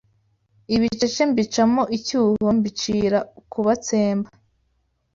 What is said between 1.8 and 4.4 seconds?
icyuho mbicira kubatsemba